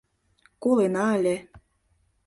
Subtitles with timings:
[0.63, 1.35] —Колена ыле...